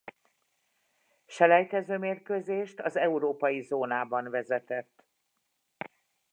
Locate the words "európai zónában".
2.97-4.29